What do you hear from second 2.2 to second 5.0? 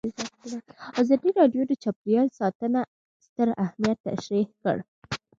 ساتنه ستر اهميت تشریح کړی.